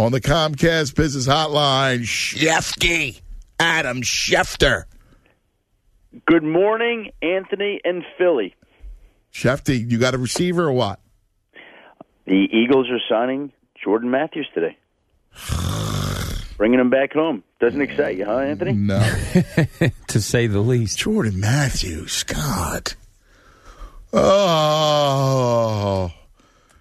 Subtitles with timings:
[0.00, 3.20] on the Comcast Business Hotline, Shefty,
[3.58, 4.84] Adam Schefter.
[6.24, 8.54] Good morning, Anthony and Philly.
[9.30, 11.00] Shefty, you got a receiver or what?
[12.24, 13.52] The Eagles are signing
[13.84, 14.78] Jordan Matthews today.
[16.56, 17.44] Bringing him back home.
[17.60, 18.72] Doesn't excite you, huh, Anthony?
[18.72, 19.00] No.
[20.08, 20.98] to say the least.
[20.98, 22.94] Jordan Matthews, God.
[24.14, 26.10] Oh.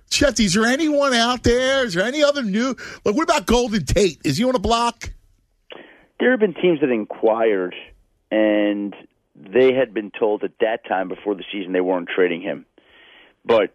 [0.10, 1.86] Shefty, is there anyone out there?
[1.86, 2.76] Is there any other new?
[3.06, 4.20] Like, what about Golden Tate?
[4.26, 5.12] Is he on a block?
[6.20, 7.76] There have been teams that inquired,
[8.32, 8.96] and
[9.36, 12.66] they had been told at that time before the season they weren't trading him.
[13.46, 13.74] But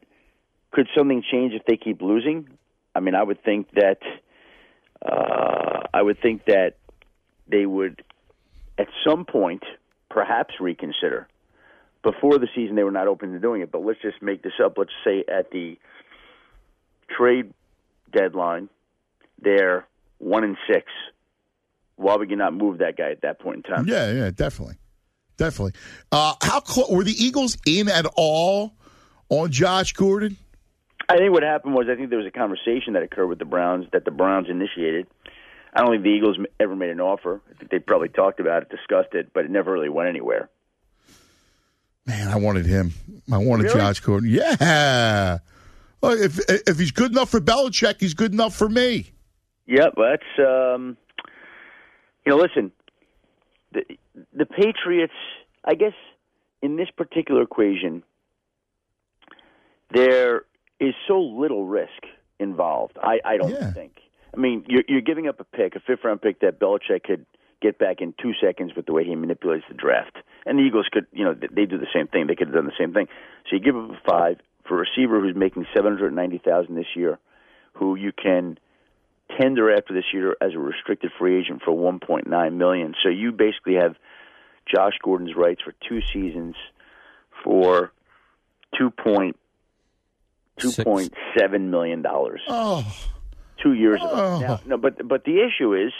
[0.72, 2.48] could something change if they keep losing?
[2.94, 3.98] I mean, I would think that
[5.04, 6.74] uh, I would think that
[7.48, 8.02] they would
[8.76, 9.62] at some point
[10.10, 11.28] perhaps reconsider.
[12.02, 13.72] Before the season, they were not open to doing it.
[13.72, 14.76] But let's just make this up.
[14.76, 15.78] Let's say at the
[17.08, 17.52] trade
[18.12, 18.68] deadline,
[19.40, 19.86] they're
[20.18, 20.86] one and six.
[21.96, 23.86] Why would you not move that guy at that point in time?
[23.88, 24.76] Yeah, yeah, definitely,
[25.36, 25.72] definitely.
[26.10, 28.74] Uh, how close were the Eagles in at all
[29.28, 30.36] on Josh Gordon?
[31.08, 33.44] I think what happened was I think there was a conversation that occurred with the
[33.44, 35.06] Browns that the Browns initiated.
[35.72, 37.40] I don't think the Eagles ever made an offer.
[37.50, 40.48] I think they probably talked about it, discussed it, but it never really went anywhere.
[42.06, 42.92] Man, I wanted him.
[43.32, 43.78] I wanted Really?
[43.80, 44.30] Josh Gordon.
[44.30, 45.38] Yeah.
[46.10, 49.12] If if he's good enough for Belichick, he's good enough for me.
[49.66, 50.96] Yep, that's um,
[52.24, 52.36] you know.
[52.36, 52.72] Listen,
[53.72, 53.82] the
[54.32, 55.14] the Patriots.
[55.64, 55.94] I guess
[56.60, 58.02] in this particular equation,
[59.92, 60.42] there
[60.80, 61.90] is so little risk
[62.38, 62.98] involved.
[63.02, 63.72] I I don't Yeah.
[63.72, 63.92] think.
[64.34, 67.24] I mean, you're you're giving up a pick, a fifth round pick that Belichick could
[67.62, 70.86] get back in two seconds with the way he manipulates the draft, and the Eagles
[70.92, 72.26] could, you know, they do the same thing.
[72.26, 73.06] They could have done the same thing.
[73.48, 74.36] So you give up a five
[74.66, 77.18] for a receiver who's making seven hundred ninety thousand this year,
[77.74, 78.58] who you can
[79.40, 82.94] tender after this year as a restricted free agent for 1.9 million.
[83.02, 83.96] So you basically have
[84.72, 86.54] Josh Gordon's rights for two seasons
[87.42, 87.92] for
[88.78, 89.36] two point
[90.58, 92.40] two point seven million dollars.
[92.48, 92.84] Oh,
[93.62, 94.38] Two years Oh.
[94.40, 95.92] Now, no, but but the issue is.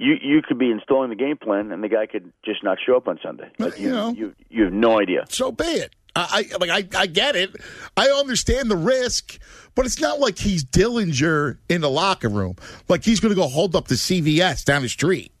[0.00, 2.96] You you could be installing the game plan, and the guy could just not show
[2.96, 3.50] up on Sunday.
[3.58, 4.10] Like, you know.
[4.10, 5.24] you you have no idea.
[5.28, 5.92] so be it.
[6.18, 7.50] I, I like I, I get it.
[7.96, 9.38] I understand the risk,
[9.74, 12.56] but it's not like he's Dillinger in the locker room.
[12.88, 15.32] Like he's going to go hold up the CVS down the street.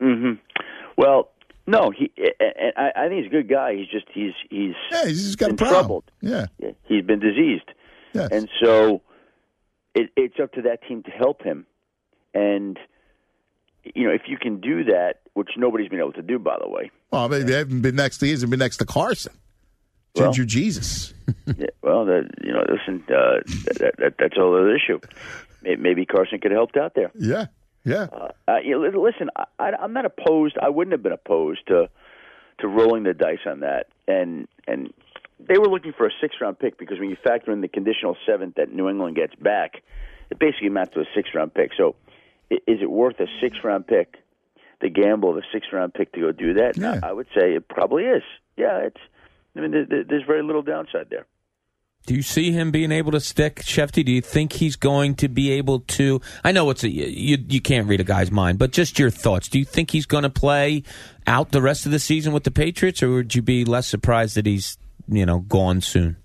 [0.00, 0.32] Mm-hmm.
[0.96, 1.30] Well,
[1.66, 2.12] no, he.
[2.38, 3.74] And I, I think he's a good guy.
[3.76, 5.80] He's just he's he's Yeah, he's just got been a problem.
[5.80, 6.10] troubled.
[6.20, 6.46] Yeah,
[6.84, 7.70] he's been diseased,
[8.12, 8.28] yes.
[8.30, 9.02] and so
[9.94, 11.66] it, it's up to that team to help him.
[12.34, 12.78] And
[13.94, 16.68] you know, if you can do that, which nobody's been able to do, by the
[16.68, 16.90] way.
[17.10, 18.26] well, they, they haven't been next to.
[18.26, 19.32] He hasn't been next to Carson.
[20.16, 21.14] Well- Ginger Jesus.
[21.58, 23.40] yeah, well, that, you know, listen, uh,
[23.78, 25.00] that, that, that's all the issue.
[25.62, 27.10] Maybe Carson could have helped out there.
[27.18, 27.46] Yeah,
[27.84, 28.06] yeah.
[28.12, 30.56] Uh, uh, you know, listen, I, I'm not opposed.
[30.62, 31.88] I wouldn't have been opposed to
[32.58, 33.88] to rolling the dice on that.
[34.08, 34.92] And and
[35.40, 38.16] they were looking for a six round pick because when you factor in the conditional
[38.26, 39.82] seventh that New England gets back,
[40.30, 41.72] it basically amounts to a six round pick.
[41.76, 41.96] So,
[42.50, 44.16] is it worth a six round pick?
[44.80, 46.76] The gamble of a six round pick to go do that?
[46.76, 47.00] Yeah.
[47.02, 48.22] I would say it probably is.
[48.56, 49.00] Yeah, it's.
[49.56, 51.26] I mean, there, there- there's very little downside there.
[52.06, 54.04] Do you see him being able to stick, Shefty?
[54.04, 56.20] Do you think he's going to be able to?
[56.44, 59.48] I know it's a you you can't read a guy's mind, but just your thoughts.
[59.48, 60.84] Do you think he's going to play
[61.26, 64.36] out the rest of the season with the Patriots, or would you be less surprised
[64.36, 64.78] that he's
[65.08, 66.16] you know gone soon?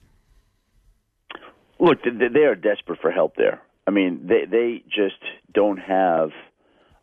[1.79, 3.59] Look, th- th- they are desperate for help there.
[3.87, 5.17] I mean, they they just
[5.51, 6.29] don't have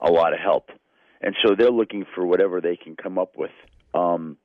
[0.01, 0.71] a lot of help,
[1.21, 3.51] and so they're looking for whatever they can come up with.
[3.93, 4.37] Um,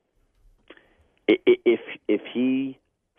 [1.28, 2.78] if if he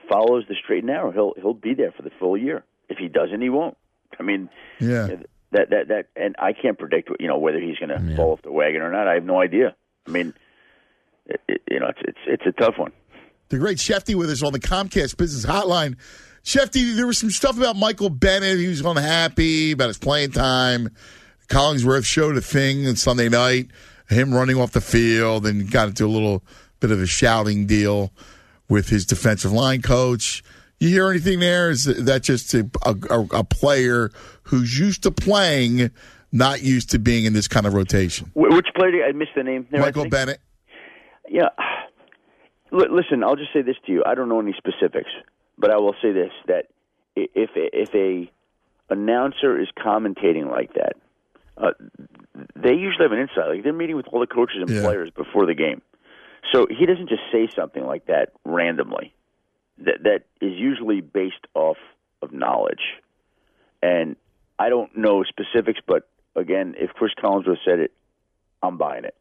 [0.10, 2.64] follows the straight and narrow, he'll he'll be there for the full year.
[2.90, 3.78] If he doesn't, he won't.
[4.20, 4.50] I mean,
[4.80, 5.08] Yeah.
[5.52, 8.42] that that that, and I can't predict you know whether he's going to fall off
[8.44, 9.08] the wagon or not.
[9.08, 9.76] I have no idea.
[10.08, 10.34] I mean,
[11.26, 12.92] it, it, you know, it's it's it's a tough one.
[13.50, 15.98] The great Shefty with us on the Comcast Business Hotline.
[16.44, 18.60] Shefty, there was some stuff about Michael Bennett.
[18.60, 20.90] He was unhappy about his playing time.
[21.48, 23.68] Collinsworth showed a thing on Sunday night,
[24.10, 26.44] him running off the field and got into a little
[26.80, 28.12] bit of a shouting deal
[28.70, 30.44] with his defensive line coach.
[30.80, 31.70] You hear anything there?
[31.70, 32.96] Is that just a, a,
[33.32, 34.12] a player
[34.44, 35.90] who's used to playing,
[36.32, 38.30] not used to being in this kind of rotation?
[38.36, 39.06] Which player?
[39.08, 39.68] I missed the name.
[39.72, 40.40] there, Michael Bennett.
[41.30, 41.50] Yeah.
[42.72, 44.04] Listen, I'll just say this to you.
[44.06, 45.10] I don't know any specifics,
[45.58, 46.66] but I will say this: that
[47.16, 48.30] if if a
[48.94, 50.94] announcer is commentating like that,
[51.58, 51.72] uh,
[52.56, 53.48] they usually have an insight.
[53.50, 54.82] Like they're meeting with all the coaches and Yeah.
[54.82, 55.82] players before the game,
[56.52, 59.14] so he doesn't just say something like that randomly.
[59.80, 61.78] That that is usually based off
[62.22, 62.82] of knowledge,
[63.82, 64.16] and
[64.58, 67.92] I don't know specifics, but again, if Chris Collinsworth said it,
[68.64, 69.16] I'm buying it.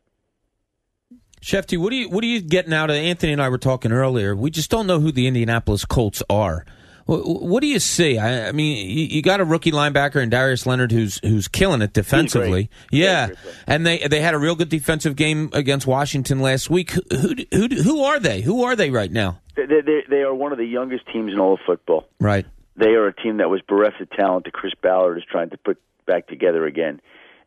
[1.40, 3.92] Shefty, what are you what are you getting out of Anthony and I were talking
[3.92, 4.34] earlier?
[4.34, 6.64] We just don't know who the Indianapolis Colts are.
[7.06, 8.18] What, do you see?
[8.18, 11.82] I, I mean, you, you, got a rookie linebacker in Darius Leonard who's who's killing
[11.82, 12.70] it defensively.
[12.90, 13.28] Yeah,
[13.66, 16.92] and they they had a real good defensive game against Washington last week.
[16.92, 18.40] Who who who, who are they?
[18.40, 19.40] Who are they right now?
[19.54, 22.08] They, they, they are one of the youngest teams in all of football.
[22.20, 22.46] Right.
[22.76, 25.58] They are a team that was bereft of talent that Chris Ballard is trying to
[25.58, 27.00] put back together again.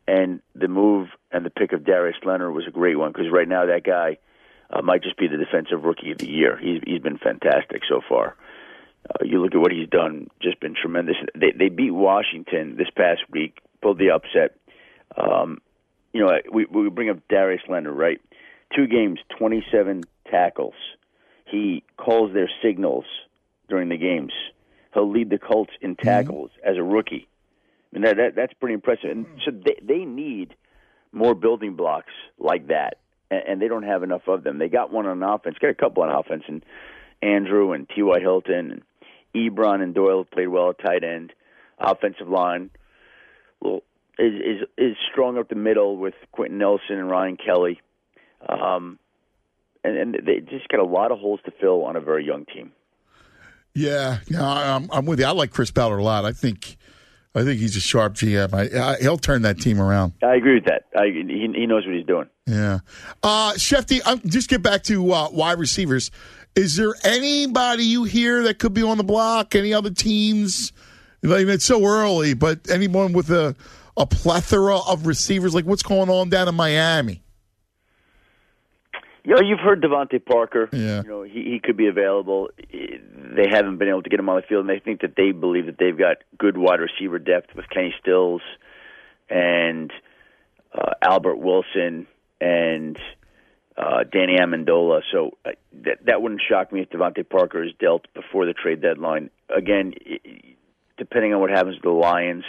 [0.06, 3.46] And the move and the pick of Darius Leonard was a great one because right
[3.46, 4.16] now that guy
[4.70, 6.56] uh, might just be the defensive rookie of the year.
[6.56, 8.36] He's he's been fantastic so far.
[9.08, 11.16] Uh, you look at what he's done; just been tremendous.
[11.34, 14.56] They they beat Washington this past week, pulled the upset.
[15.16, 15.60] Um,
[16.12, 18.20] you know, we we bring up Darius Leonard, right?
[18.74, 20.74] Two games, twenty-seven tackles.
[21.46, 23.06] He calls their signals
[23.68, 24.32] during the games.
[24.92, 26.70] He'll lead the Colts in tackles mm-hmm.
[26.70, 27.28] as a rookie.
[27.90, 29.10] I mean, that, that that's pretty impressive.
[29.10, 30.54] And so they they need
[31.12, 32.98] more building blocks like that,
[33.30, 34.58] and, and they don't have enough of them.
[34.58, 36.62] They got one on offense, got a couple on offense, and
[37.22, 38.02] Andrew and T.
[38.02, 38.20] Y.
[38.20, 38.82] Hilton and
[39.38, 41.32] Ebron and Doyle played well at tight end.
[41.78, 42.70] Offensive line,
[44.18, 47.80] is is is strong up the middle with Quenton Nelson and Ryan Kelly,
[48.48, 48.98] um,
[49.84, 52.44] and, and they just got a lot of holes to fill on a very young
[52.44, 52.72] team.
[53.74, 54.42] Yeah, yeah,
[54.74, 55.26] I'm, I'm with you.
[55.26, 56.24] I like Chris Ballard a lot.
[56.24, 56.76] I think
[57.34, 58.52] I think he's a sharp GM.
[58.52, 60.14] I, I, he'll turn that team around.
[60.22, 60.86] I agree with that.
[60.96, 62.28] I, he, he knows what he's doing.
[62.46, 62.80] Yeah.
[63.22, 66.10] Uh, Shefty, um, just get back to uh, wide receivers.
[66.58, 69.54] Is there anybody you hear that could be on the block?
[69.54, 70.72] Any other teams?
[71.22, 73.54] Like, it's so early, but anyone with a,
[73.96, 75.54] a plethora of receivers?
[75.54, 77.22] Like what's going on down in Miami?
[79.22, 80.68] You know, you've heard DeVante Parker.
[80.72, 81.02] Yeah.
[81.02, 82.48] You know, he, he could be available.
[82.72, 85.30] They haven't been able to get him on the field, and they think that they
[85.30, 88.42] believe that they've got good wide receiver depth with Kenny Stills
[89.30, 89.92] and
[90.74, 92.08] uh, Albert Wilson
[92.40, 92.98] and
[93.78, 95.00] uh, Danny Amendola.
[95.12, 95.50] So uh,
[95.84, 99.30] that that wouldn't shock me if DeVante Parker is dealt before the trade deadline.
[99.54, 99.94] Again,
[100.96, 102.44] depending on what happens to the Lions.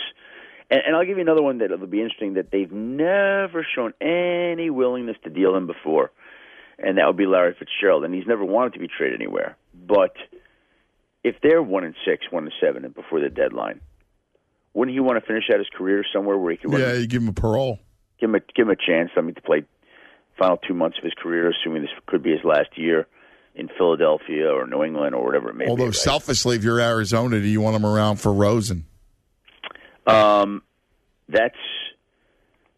[0.72, 3.94] And, and I'll give you another one that will be interesting that they've never shown
[4.02, 6.12] any willingness to deal him before
[6.82, 8.04] and that would be Larry Fitzgerald.
[8.04, 9.58] And he's never wanted to be traded anywhere.
[9.74, 10.16] But
[11.24, 13.82] if they're one and six, one and seven, and before the deadline,
[14.74, 16.72] wouldn't he want to finish out his career somewhere where he could?
[16.72, 17.80] Yeah, you give him a parole.
[18.20, 19.12] Give him a give him a chance.
[19.18, 19.64] I mean, to play
[20.40, 23.08] final two months of his career, assuming this could be his last year
[23.56, 25.82] in Philadelphia or New England or whatever it may Although be.
[25.84, 28.86] Although selfishly, if you're Arizona, do you want him around for Rosen?
[30.08, 30.64] Um,
[31.28, 31.56] that's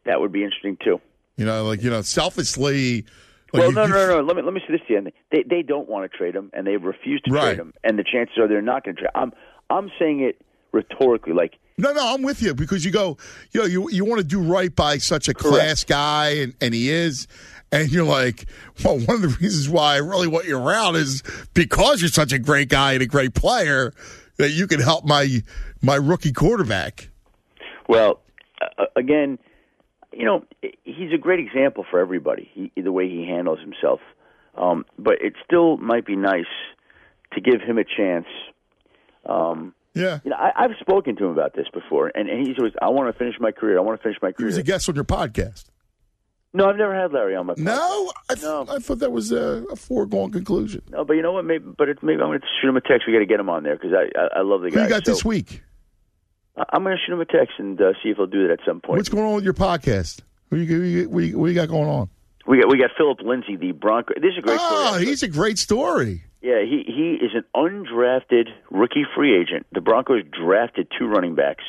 [0.06, 1.00] that would be interesting too.
[1.38, 3.06] You know, like you know, selfishly
[3.54, 4.22] well, you, no, no, no, no.
[4.22, 5.12] Let me let me say this to you.
[5.32, 7.44] They they don't want to trade him, and they refuse to right.
[7.44, 9.12] trade him, and the chances are they're not going to trade.
[9.14, 9.34] I'm
[9.70, 10.42] I'm saying it
[10.72, 11.58] rhetorically, like.
[11.78, 13.18] No, no, I'm with you because you go,
[13.52, 15.56] you know, you you want to do right by such a Correct.
[15.56, 17.28] class guy, and, and he is,
[17.72, 18.46] and you're like,
[18.84, 21.24] well, one of the reasons why I really want you around is
[21.54, 23.94] because you're such a great guy and a great player
[24.38, 25.42] that you can help my
[25.82, 27.10] my rookie quarterback.
[27.88, 28.22] Well,
[28.62, 29.40] uh, again,
[30.12, 30.44] you know,
[30.84, 32.50] he's a great example for everybody.
[32.54, 34.02] He, the way he handles himself,
[34.56, 36.46] um, but it still might be nice
[37.34, 38.28] to give him a chance.
[39.26, 42.58] Um, yeah, you know, I, I've spoken to him about this before, and, and he's
[42.58, 43.78] always, "I want to finish my career.
[43.78, 45.66] I want to finish my career." He was a guest on your podcast.
[46.54, 47.64] No, I've never had Larry on my podcast.
[47.64, 48.66] No, I, th- no.
[48.70, 50.82] I thought that was a, a, foregone conclusion.
[50.90, 51.46] No, but you know what?
[51.46, 53.08] Maybe, but it, maybe I'm going to shoot him a text.
[53.08, 54.84] We got to get him on there because I, I, I love the Who guy.
[54.84, 55.64] you got so, this week?
[56.58, 58.66] I'm going to shoot him a text and uh, see if he'll do that at
[58.66, 58.98] some point.
[58.98, 60.20] What's going on with your podcast?
[60.50, 62.10] What do you, what you, what you got going on?
[62.46, 64.16] We got we got Philip Lindsay, the Bronco.
[64.16, 64.76] This is a great story.
[64.76, 65.06] oh, story.
[65.06, 66.24] he's a great story.
[66.42, 69.68] Yeah, he he is an undrafted rookie free agent.
[69.72, 71.64] The Broncos drafted two running backs.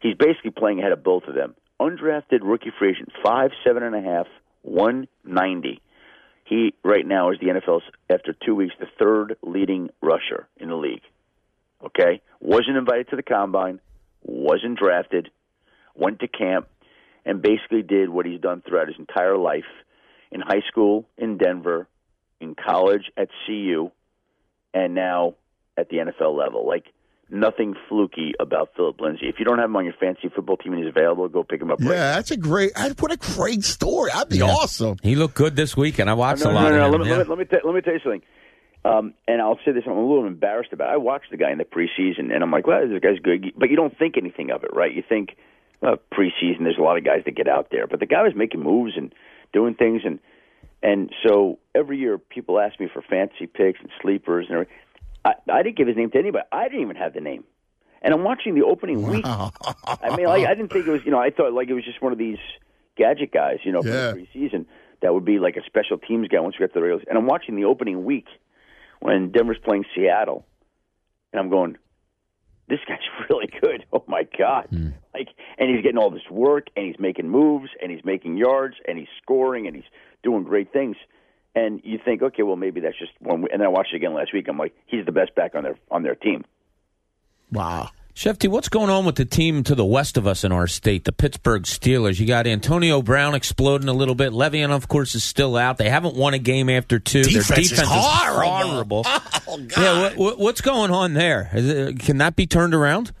[0.00, 1.54] He's basically playing ahead of both of them.
[1.78, 4.26] Undrafted rookie free agent, five seven and a half,
[4.62, 5.82] one ninety.
[6.44, 10.76] He right now is the NFL's after two weeks the third leading rusher in the
[10.76, 11.02] league.
[11.84, 13.78] Okay, wasn't invited to the combine,
[14.22, 15.30] wasn't drafted,
[15.94, 16.66] went to camp,
[17.26, 19.68] and basically did what he's done throughout his entire life
[20.30, 21.86] in high school in Denver,
[22.40, 23.90] in college at CU,
[24.78, 25.34] and now
[25.76, 26.66] at the NFL level.
[26.66, 26.84] Like
[27.30, 29.26] nothing fluky about Philip Lindsay.
[29.28, 31.60] If you don't have him on your fantasy football team and he's available, go pick
[31.60, 31.80] him up.
[31.80, 32.72] Yeah, right that's a great.
[32.98, 34.10] What a great story.
[34.12, 34.44] That'd be yeah.
[34.44, 34.96] awesome.
[35.02, 37.00] He looked good this week, and I watched no, a lot no, no, of him.
[37.00, 37.00] him.
[37.00, 37.16] Let me, yeah.
[37.16, 38.22] let me, let me, t- let me tell you something.
[38.84, 40.90] Um, and I'll say this: I'm a little embarrassed about.
[40.90, 40.94] it.
[40.94, 43.70] I watched the guy in the preseason, and I'm like, "Well, this guy's good," but
[43.70, 44.94] you don't think anything of it, right?
[44.94, 45.36] You think,
[45.82, 46.60] uh, preseason.
[46.60, 48.92] There's a lot of guys that get out there, but the guy was making moves
[48.96, 49.12] and
[49.52, 50.20] doing things, and
[50.82, 54.74] and so every year people ask me for fantasy picks and sleepers, and everything.
[55.24, 56.44] I, I didn't give his name to anybody.
[56.52, 57.44] I didn't even have the name,
[58.02, 59.24] And I'm watching the opening week.
[59.26, 61.04] I mean, like, I didn't think it was.
[61.04, 62.38] You know, I thought like it was just one of these
[62.96, 63.58] gadget guys.
[63.64, 64.12] You know, from Yeah.
[64.12, 64.66] the preseason
[65.02, 67.02] that would be like a special teams guy once we got to the Raiders.
[67.08, 68.26] And I'm watching the opening week
[69.00, 70.44] when Denver's playing Seattle,
[71.32, 71.76] and I'm going,
[72.68, 73.84] this guy's really good.
[73.92, 74.68] Oh my god!
[74.70, 74.90] Hmm.
[75.12, 78.76] Like, and he's getting all this work, and he's making moves, and he's making yards,
[78.86, 79.84] and he's scoring, and he's
[80.22, 80.96] doing great things.
[81.54, 83.46] And you think, okay, well, maybe that's just one.
[83.50, 84.46] And then I watched it again last week.
[84.48, 86.44] I'm like, he's the best back on their on their team.
[87.50, 87.90] Wow.
[88.14, 91.04] Shefty, what's going on with the team to the west of us in our state,
[91.04, 92.18] the Pittsburgh Steelers?
[92.18, 94.32] You got Antonio Brown exploding a little bit.
[94.32, 95.78] Le'Veon, of course, is still out.
[95.78, 97.22] They haven't won a game after two.
[97.22, 99.06] Defense Their is defense Is horrible.
[99.50, 99.70] Oh, God.
[99.78, 101.48] Yeah, what, what, what's going on there?
[101.54, 103.12] Is it, can that be turned around?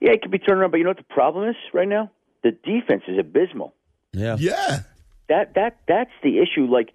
[0.00, 2.10] Yeah, it could be turned around, but you know what the problem is right now?
[2.42, 3.74] The defense is abysmal.
[4.12, 4.36] Yeah.
[4.38, 4.84] Yeah.
[5.28, 6.66] That that that's the issue.
[6.66, 6.92] Like,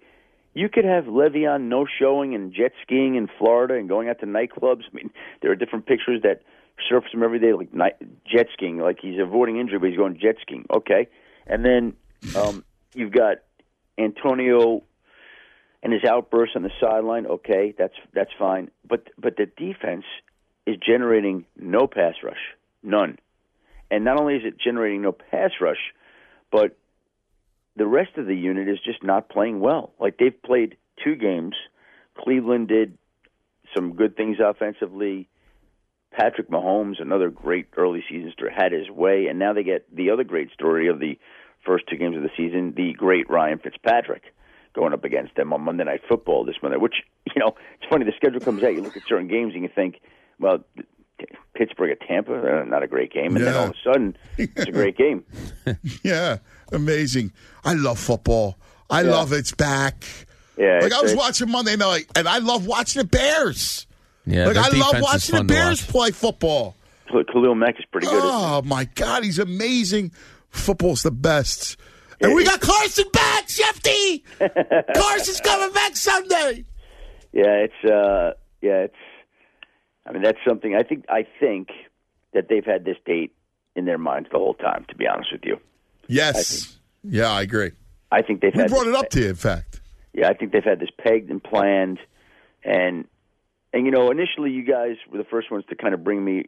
[0.54, 4.26] you could have Le'Veon no showing and jet skiing in Florida and going out to
[4.26, 4.82] nightclubs.
[4.90, 5.10] I mean,
[5.40, 6.42] there are different pictures that
[6.88, 7.96] surface him every day, like night,
[8.26, 8.78] jet skiing.
[8.78, 10.66] Like he's avoiding injury, but he's going jet skiing.
[10.74, 11.08] Okay,
[11.46, 11.94] and then
[12.36, 13.38] um, you've got
[13.98, 14.82] Antonio
[15.82, 17.26] and his outbursts on the sideline.
[17.26, 18.70] Okay, that's that's fine.
[18.86, 20.04] But but the defense
[20.66, 23.18] is generating no pass rush, none.
[23.90, 25.92] And not only is it generating no pass rush,
[26.50, 26.76] but
[27.76, 29.92] the rest of the unit is just not playing well.
[29.98, 31.54] Like they've played two games.
[32.18, 32.98] Cleveland did
[33.74, 35.28] some good things offensively.
[36.12, 40.10] Patrick Mahomes, another great early season star, had his way, and now they get the
[40.10, 41.18] other great story of the
[41.64, 44.34] first two games of the season, the great Ryan Fitzpatrick
[44.74, 46.76] going up against them on Monday Night Football this Monday.
[46.76, 46.96] Which
[47.34, 48.04] you know, it's funny.
[48.04, 48.74] The schedule comes out.
[48.74, 50.00] You look at certain games and you think,
[50.38, 50.64] well,
[51.54, 54.66] Pittsburgh at Tampa, uh, not a great game, and then all of a sudden, it's
[54.66, 55.24] a great game.
[56.02, 56.38] Yeah.
[56.72, 57.32] Amazing.
[57.64, 58.58] I love football.
[58.90, 59.10] I Yeah.
[59.10, 60.04] love it's back.
[60.58, 63.86] Yeah, Like I was watching Monday night, and I love watching the Bears.
[64.26, 65.88] Yeah, like I love watching the Bears watch.
[65.90, 66.76] play football.
[67.10, 68.20] Khalil Mack is pretty good.
[68.24, 70.12] Oh my God, he's amazing.
[70.50, 71.76] Football's the best.
[72.20, 74.22] And we got Carson back, Shefty.
[74.94, 76.64] Carson's coming back Sunday.
[77.32, 78.94] Yeah, it's uh yeah, it's
[80.06, 81.70] I mean that's something I think I think
[82.34, 83.32] that they've had this date
[83.74, 85.58] in their minds the whole time, to be honest with you.
[86.08, 86.76] Yes.
[87.04, 87.72] Yeah, I agree.
[88.10, 89.80] I think they've We had brought this it up to you, in fact.
[90.12, 91.98] Yeah, I think they've had this pegged and planned
[92.64, 93.06] and
[93.72, 96.44] and you know, initially you guys were the first ones to kind of bring me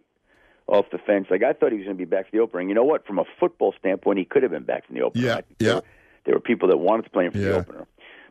[0.67, 1.27] off the fence.
[1.31, 2.61] Like I thought he was going to be back for the opener.
[2.61, 3.07] And you know what?
[3.07, 5.25] From a football standpoint, he could have been back from the opener.
[5.27, 5.41] Yeah, yeah.
[5.59, 5.83] There were,
[6.27, 7.49] there were people that wanted to play him for Yeah.
[7.49, 7.87] the opener.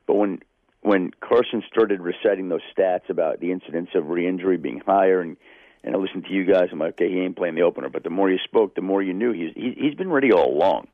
[0.06, 0.39] But when
[0.82, 5.38] when Carson started reciting those stats about the incidence of re-injury being higher, and
[5.84, 7.89] and I listened to you guys, I'm like, okay, he ain't playing the opener.
[7.89, 10.53] But the more you spoke, the more you knew he's he, he's been ready all
[10.56, 10.88] along.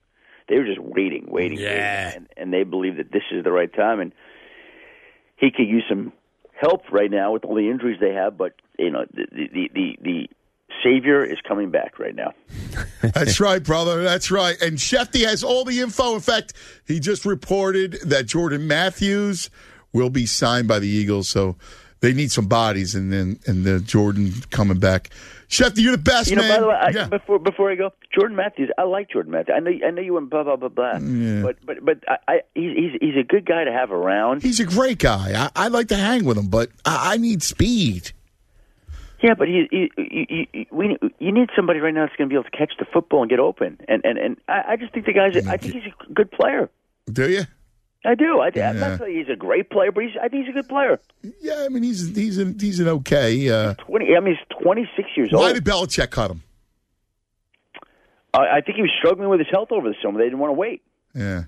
[0.49, 2.07] They were just waiting, waiting, Yeah.
[2.07, 4.11] waiting, and, and they believe that this is the right time, and
[5.37, 6.11] he could use some
[6.59, 8.37] help right now with all the injuries they have.
[8.37, 10.29] But you know, the the the, the
[10.83, 12.33] savior is coming back right now.
[13.01, 14.03] That's right, brother.
[14.03, 14.59] That's right.
[14.61, 16.15] And Shefty has all the info.
[16.15, 16.53] In fact,
[16.85, 19.49] he just reported that Jordan Matthews
[19.93, 21.29] will be signed by the Eagles.
[21.29, 21.55] So
[22.01, 25.09] they need some bodies, and then and the Jordan coming back.
[25.49, 26.57] Shefty, you're the best, You know, man.
[26.57, 27.07] by the way, I, yeah.
[27.07, 29.55] before before I go, Jordan Matthews, I like Jordan Matthews.
[29.57, 32.41] I know I know you went blah blah blah blah, but but but I, I
[32.53, 34.43] he's he's he's a good guy to have around.
[34.43, 35.49] He's a great guy.
[35.55, 38.11] I, I like to hang with him, but I, I need speed.
[39.21, 42.33] Yeah, but he, he, he, he, we you need somebody right now that's going to
[42.33, 43.77] be able to catch the football and get open.
[43.87, 45.35] And and and I, I just think the guy's.
[45.47, 46.69] I think he's a good player.
[47.11, 47.43] Do you?
[48.05, 48.39] I do.
[48.39, 50.69] I, I'm not saying he's a great player, but he's, I think he's a good
[50.69, 50.99] player.
[51.41, 53.49] Yeah, I mean he's he's an, he's an okay.
[53.49, 54.15] Uh, Twenty.
[54.15, 55.47] I mean, he's 26 years why old.
[55.47, 56.43] Why did Belichick cut him?
[58.33, 60.17] I, I think he was struggling with his health over the summer.
[60.19, 60.81] They didn't want to wait.
[61.13, 61.43] Yeah.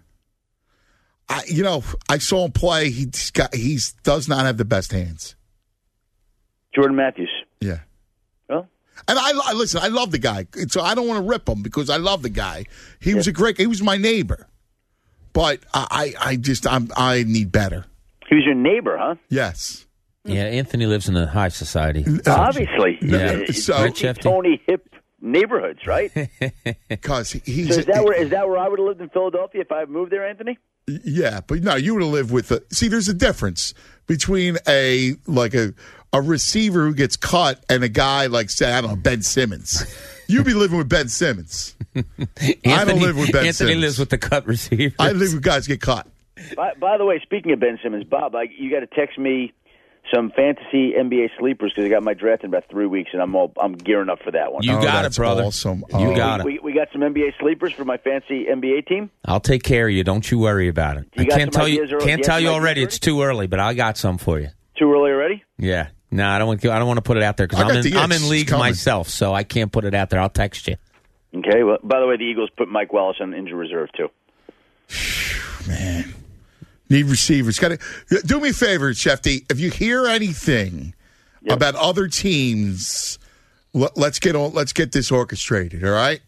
[1.29, 2.89] I, you know, I saw him play.
[2.89, 5.35] He's got he's does not have the best hands.
[6.75, 7.29] Jordan Matthews.
[7.61, 7.79] Yeah.
[8.49, 8.67] Well,
[9.07, 9.79] And I, I listen.
[9.81, 12.29] I love the guy, so I don't want to rip him because I love the
[12.29, 12.65] guy.
[12.99, 13.57] He was a great.
[13.57, 14.47] He was my neighbor,
[15.33, 17.85] but I, I, I just, I'm, I need better.
[18.29, 19.15] he was your neighbor, huh?
[19.29, 19.85] Yes.
[20.23, 22.05] Yeah, Anthony lives in a high society.
[22.27, 22.97] Uh, Obviously.
[23.01, 23.43] Yeah.
[23.47, 24.21] Uh, so- Rich Hefty.
[24.21, 24.87] Tony hip
[25.19, 26.11] neighborhoods, right?
[26.89, 27.73] Because he's.
[27.73, 29.85] So is that where is that where I would have lived in Philadelphia if I
[29.85, 30.57] moved there, Anthony?
[30.87, 32.63] Yeah, but no, you would have lived with the.
[32.71, 33.73] See, there's a difference
[34.07, 35.73] between a like a
[36.13, 39.83] a receiver who gets cut and a guy like say I don't know Ben Simmons.
[40.31, 41.75] You'd be living with Ben Simmons.
[41.95, 43.81] Anthony, I don't live with Ben Anthony Simmons.
[43.81, 44.95] lives with the cut receiver.
[44.99, 46.07] I live with guys get caught.
[46.55, 49.53] By, by the way, speaking of Ben Simmons, Bob, I, you got to text me
[50.13, 53.35] some fantasy NBA sleepers because I got my draft in about three weeks, and I'm
[53.35, 54.63] all I'm gearing up for that one.
[54.63, 55.43] You Oh, got it, that's brother.
[55.43, 55.83] awesome.
[55.91, 56.15] You Oh.
[56.15, 56.45] got it.
[56.45, 59.09] we, we got some NBA sleepers for my fancy NBA team.
[59.25, 60.03] I'll take care of you.
[60.03, 61.05] Don't you worry about it.
[61.15, 61.83] You I got can't some tell you.
[61.83, 62.81] ideas or- Can't you tell have you some already.
[62.81, 64.49] ideas It's too early, but I got some for you.
[64.77, 65.43] Too early already?
[65.59, 66.61] Yeah, No, I don't want.
[66.61, 66.71] to.
[66.71, 67.83] I don't want to put it out there because I I'm in.
[67.83, 68.65] the I'm in It's leagues coming.
[68.65, 70.19] myself, so I can't put it out there.
[70.19, 70.75] I'll text you.
[71.33, 71.63] Okay.
[71.63, 74.09] Well, by the way, the Eagles put Mike Wallace on injury reserve too.
[75.67, 76.13] Man,
[76.89, 77.59] need receivers.
[77.59, 79.49] Got to do me a favor, Shefty.
[79.49, 80.93] If you hear anything
[81.43, 81.55] Yep.
[81.57, 83.17] about other teams,
[83.73, 84.53] let, let's get on.
[84.53, 85.83] Let's get this orchestrated.
[85.83, 86.19] All right.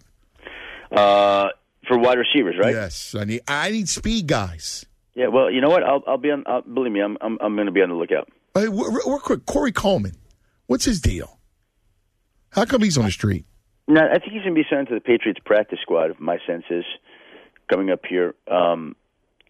[0.92, 1.50] Uh,
[1.88, 2.74] for wide receivers, right?
[2.74, 3.42] Yes, I need.
[3.48, 4.86] I need speed guys.
[5.16, 5.28] Yeah.
[5.28, 5.84] Well, you know what?
[5.84, 6.44] I'll, I'll be on.
[6.48, 8.30] I'll, believe me, I'm I'm, I'm going to be on the lookout.
[8.56, 9.46] Hey, we're, we're quick.
[9.46, 10.16] Corey Coleman.
[10.68, 11.40] What's his deal?
[12.52, 13.46] How come he's on the street?
[13.88, 16.12] No, I think he's going to be sent to the Patriots practice squad.
[16.12, 16.86] If my sense is
[17.70, 18.96] coming up here, um,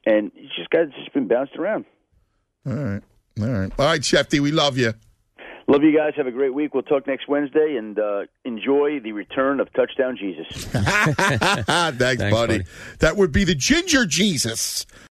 [0.05, 1.85] and he's just got just been bounced around.
[2.65, 3.03] All right.
[3.41, 3.71] All right.
[3.77, 4.39] All right, Shefty.
[4.39, 4.93] We love you.
[5.67, 6.13] Love you guys.
[6.17, 6.73] Have a great week.
[6.73, 10.65] We'll talk next Wednesday and uh, enjoy the return of Touchdown Jesus.
[10.65, 12.31] Thanks, buddy.
[12.31, 12.63] buddy.
[12.99, 14.85] That would be the Ginger Jesus.